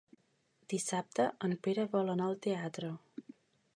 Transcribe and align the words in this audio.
Dissabte 0.73 1.27
en 1.49 1.53
Pere 1.67 1.85
vol 1.93 2.11
anar 2.15 2.31
al 2.31 2.41
teatre. 2.47 2.91